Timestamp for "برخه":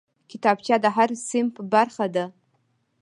1.73-2.07